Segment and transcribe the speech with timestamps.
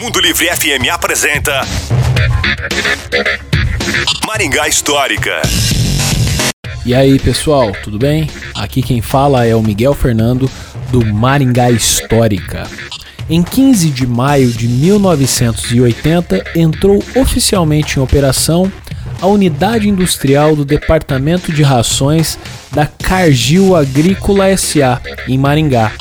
[0.00, 1.62] Mundo Livre FM apresenta
[4.26, 5.40] Maringá Histórica.
[6.84, 8.28] E aí, pessoal, tudo bem?
[8.54, 10.50] Aqui quem fala é o Miguel Fernando
[10.90, 12.66] do Maringá Histórica.
[13.28, 18.70] Em 15 de maio de 1980, entrou oficialmente em operação
[19.20, 22.38] a unidade industrial do Departamento de Rações
[22.72, 25.92] da Cargill Agrícola SA, em Maringá.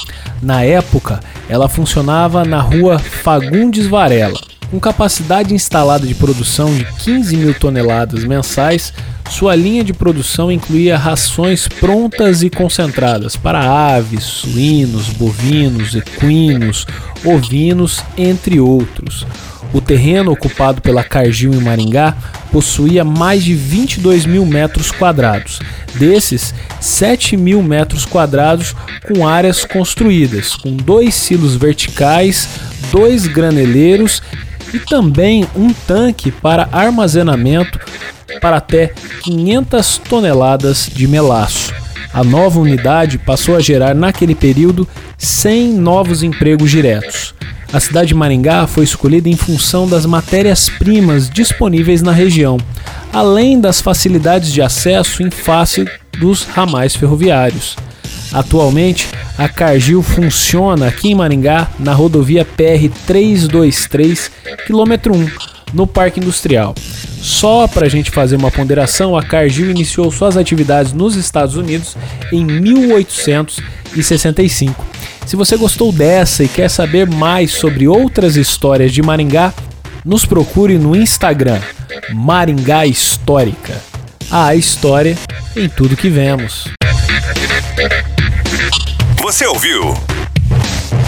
[0.41, 1.19] Na época,
[1.49, 4.39] ela funcionava na rua Fagundes Varela.
[4.69, 8.93] Com capacidade instalada de produção de 15 mil toneladas mensais,
[9.27, 16.85] sua linha de produção incluía rações prontas e concentradas para aves, suínos, bovinos, equinos,
[17.25, 19.25] ovinos, entre outros.
[19.73, 22.15] O terreno ocupado pela Cargill em Maringá
[22.51, 25.59] possuía mais de 22 mil metros quadrados.
[25.95, 28.75] Desses, 7 mil metros quadrados
[29.07, 32.47] com áreas construídas, com dois silos verticais,
[32.91, 34.21] dois graneleiros
[34.73, 37.79] e também um tanque para armazenamento
[38.41, 41.73] para até 500 toneladas de melaço.
[42.11, 47.35] A nova unidade passou a gerar naquele período 100 novos empregos diretos.
[47.71, 52.57] A cidade de Maringá foi escolhida em função das matérias-primas disponíveis na região,
[53.13, 55.85] além das facilidades de acesso em face
[56.17, 57.77] dos ramais ferroviários.
[58.33, 64.31] Atualmente, a Cargill funciona aqui em Maringá na rodovia PR 323,
[64.65, 65.29] quilômetro 1,
[65.71, 66.73] no Parque Industrial.
[67.21, 71.95] Só para a gente fazer uma ponderação, a Cargill iniciou suas atividades nos Estados Unidos
[72.31, 74.98] em 1865.
[75.29, 79.53] Se você gostou dessa e quer saber mais sobre outras histórias de Maringá,
[80.03, 81.61] nos procure no Instagram
[82.11, 83.79] Maringá Histórica.
[84.31, 85.15] A história
[85.55, 86.69] em tudo que vemos.
[89.21, 89.93] Você ouviu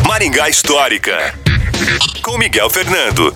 [0.08, 1.34] Maringá Histórica
[2.22, 3.34] com Miguel Fernando.